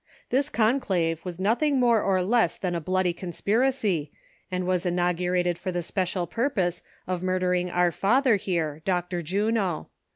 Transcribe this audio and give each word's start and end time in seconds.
This 0.31 0.49
conclave 0.49 1.23
was 1.23 1.39
nothing 1.39 1.79
more 1.79 2.01
or 2.01 2.23
less 2.23 2.57
than 2.57 2.73
a 2.73 2.81
bloody 2.81 3.13
conspiracy, 3.13 4.11
and 4.49 4.65
was 4.65 4.83
inaugurated 4.83 5.59
for 5.59 5.71
the 5.71 5.83
special 5.83 6.25
purpose 6.25 6.81
of 7.05 7.21
murdering 7.21 7.69
our 7.69 7.91
Father 7.91 8.37
here,— 8.37 8.81
Dr. 8.83 9.21
Juno. 9.21 9.89